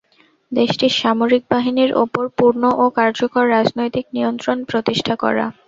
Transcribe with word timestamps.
দেশটির 0.51 0.93
সামরিক 1.01 1.43
বাহিনীর 1.49 1.91
ওপর 2.03 2.23
পূর্ণ 2.37 2.63
ও 2.75 2.95
কার্যকর 2.97 3.43
রাজনৈতিক 3.49 4.05
নিয়ন্ত্রণ 4.15 4.57
প্রতিষ্ঠা 4.69 5.15
করা। 5.23 5.45